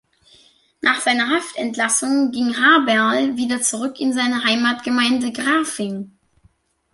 [0.81, 6.17] Nach seiner Haftentlassung ging Haberl wieder zurück in seine Heimatgemeinde Grafing.